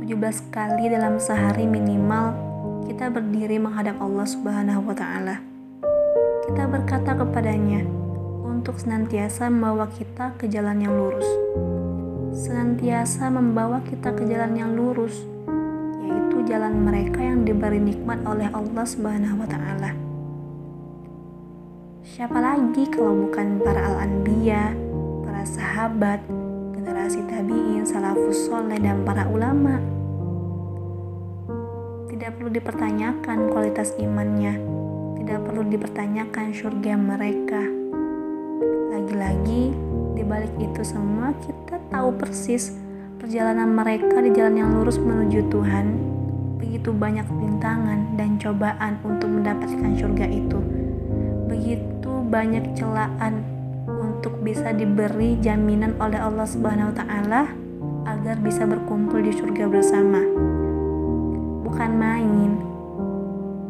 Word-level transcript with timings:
17 0.00 0.48
kali 0.48 0.88
dalam 0.88 1.20
sehari 1.20 1.68
minimal 1.68 2.32
kita 2.88 3.12
berdiri 3.12 3.60
menghadap 3.60 4.00
Allah 4.00 4.24
Subhanahu 4.24 4.88
wa 4.88 4.96
taala. 4.96 5.44
Kita 6.48 6.64
berkata 6.64 7.12
kepadanya 7.12 7.84
untuk 8.48 8.80
senantiasa 8.80 9.52
membawa 9.52 9.92
kita 9.92 10.32
ke 10.40 10.48
jalan 10.48 10.80
yang 10.80 10.96
lurus. 10.96 11.28
Senantiasa 12.32 13.28
membawa 13.28 13.84
kita 13.84 14.16
ke 14.16 14.24
jalan 14.24 14.56
yang 14.56 14.72
lurus, 14.72 15.20
yaitu 16.00 16.48
jalan 16.48 16.80
mereka 16.80 17.20
yang 17.20 17.44
diberi 17.44 17.76
nikmat 17.76 18.24
oleh 18.24 18.48
Allah 18.56 18.84
Subhanahu 18.88 19.44
wa 19.44 19.48
taala. 19.52 19.92
Siapa 22.08 22.40
lagi 22.40 22.88
kalau 22.88 23.28
bukan 23.28 23.60
para 23.60 23.84
al-anbiya, 23.84 24.72
para 25.28 25.44
sahabat, 25.44 26.24
generasi 26.72 27.20
tabi'in, 27.28 27.84
salafus 27.84 28.48
soleh, 28.48 28.80
dan 28.80 29.04
para 29.04 29.28
ulama. 29.28 29.99
Tidak 32.10 32.26
perlu 32.34 32.50
dipertanyakan 32.50 33.54
kualitas 33.54 33.94
imannya, 33.94 34.58
tidak 35.22 35.46
perlu 35.46 35.62
dipertanyakan 35.62 36.50
surga 36.50 36.98
mereka. 36.98 37.62
Lagi-lagi, 38.90 39.70
di 40.18 40.22
balik 40.26 40.50
itu 40.58 40.82
semua 40.82 41.30
kita 41.38 41.78
tahu 41.86 42.10
persis 42.18 42.74
perjalanan 43.22 43.70
mereka 43.70 44.18
di 44.26 44.34
jalan 44.34 44.58
yang 44.58 44.74
lurus 44.74 44.98
menuju 44.98 45.54
Tuhan. 45.54 45.86
Begitu 46.58 46.90
banyak 46.90 47.30
rintangan 47.30 48.18
dan 48.18 48.42
cobaan 48.42 48.98
untuk 49.06 49.30
mendapatkan 49.30 49.94
surga 49.94 50.26
itu. 50.26 50.58
Begitu 51.46 52.10
banyak 52.26 52.74
celaan 52.74 53.38
untuk 53.86 54.34
bisa 54.42 54.74
diberi 54.74 55.38
jaminan 55.38 55.94
oleh 56.02 56.18
Allah 56.18 56.50
Subhanahu 56.50 56.90
wa 56.90 56.96
taala 57.06 57.42
agar 58.02 58.34
bisa 58.42 58.66
berkumpul 58.66 59.22
di 59.22 59.30
surga 59.30 59.70
bersama. 59.70 60.50
Bukan 61.70 61.92
main. 62.02 62.52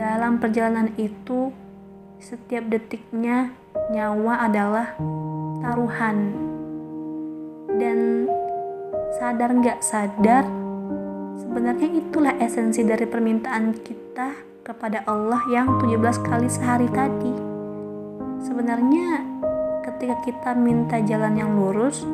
Dalam 0.00 0.40
perjalanan 0.40 0.96
itu 0.96 1.52
setiap 2.16 2.64
detiknya 2.72 3.52
nyawa 3.92 4.48
adalah 4.48 4.96
taruhan. 5.60 6.32
Dan 7.76 8.24
sadar 9.20 9.52
nggak 9.52 9.84
sadar 9.84 10.48
sebenarnya 11.36 12.00
itulah 12.00 12.32
esensi 12.40 12.80
dari 12.80 13.04
permintaan 13.04 13.76
kita 13.84 14.40
kepada 14.64 15.04
Allah 15.04 15.44
yang 15.52 15.76
17 15.76 16.00
kali 16.24 16.48
sehari 16.48 16.88
tadi. 16.88 17.32
Sebenarnya 18.40 19.20
ketika 19.84 20.16
kita 20.24 20.50
minta 20.56 20.96
jalan 21.04 21.36
yang 21.36 21.52
lurus 21.60 22.08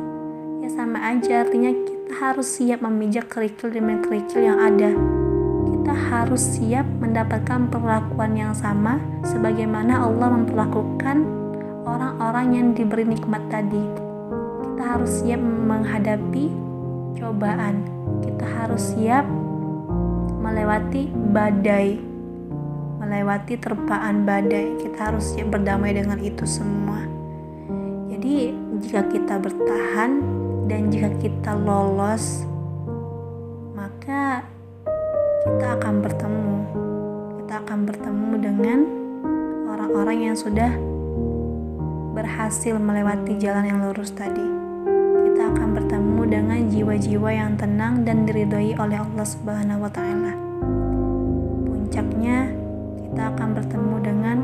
ya 0.59 0.69
sama 0.75 1.07
aja 1.07 1.47
artinya 1.47 1.71
kita 1.71 2.13
harus 2.19 2.59
siap 2.59 2.83
memijak 2.83 3.31
kerikil 3.31 3.71
demi 3.71 3.95
kerikil 4.03 4.43
yang 4.43 4.59
ada 4.59 5.18
kita 5.89 6.21
harus 6.21 6.53
siap 6.53 6.85
mendapatkan 7.01 7.65
perlakuan 7.65 8.37
yang 8.37 8.53
sama 8.53 9.01
sebagaimana 9.25 10.05
Allah 10.05 10.37
memperlakukan 10.37 11.25
orang-orang 11.81 12.47
yang 12.53 12.67
diberi 12.77 13.09
nikmat 13.09 13.41
tadi. 13.49 13.81
Kita 14.69 14.85
harus 14.85 15.09
siap 15.17 15.41
menghadapi 15.41 16.53
cobaan. 17.17 17.89
Kita 18.21 18.45
harus 18.45 18.93
siap 18.93 19.25
melewati 20.45 21.09
badai 21.09 21.97
melewati 23.01 23.57
terpaan 23.57 24.29
badai. 24.29 24.77
Kita 24.77 25.09
harus 25.09 25.33
siap 25.33 25.49
berdamai 25.49 25.97
dengan 25.97 26.21
itu 26.21 26.45
semua. 26.45 27.01
Jadi, 28.13 28.53
jika 28.85 29.09
kita 29.09 29.41
bertahan 29.41 30.21
dan 30.69 30.93
jika 30.93 31.09
kita 31.17 31.57
lolos, 31.57 32.45
maka 33.73 34.45
kita 35.49 35.81
akan 35.81 35.95
bertemu. 36.05 36.55
Kita 37.41 37.53
akan 37.65 37.79
bertemu 37.89 38.31
dengan 38.37 38.79
orang-orang 39.65 40.29
yang 40.29 40.37
sudah 40.37 40.69
berhasil 42.13 42.77
melewati 42.77 43.33
jalan 43.41 43.65
yang 43.65 43.81
lurus 43.81 44.13
tadi. 44.13 44.45
Kita 45.25 45.49
akan 45.49 45.69
bertemu 45.73 46.21
dengan 46.29 46.59
jiwa-jiwa 46.69 47.29
yang 47.33 47.57
tenang 47.57 48.05
dan 48.05 48.29
diridhoi 48.29 48.77
oleh 48.77 49.01
Allah 49.01 49.25
Subhanahu 49.25 49.89
wa 49.89 49.91
taala. 49.91 50.33
Puncaknya 51.65 52.53
kita 53.09 53.33
akan 53.33 53.49
bertemu 53.57 53.95
dengan 54.05 54.37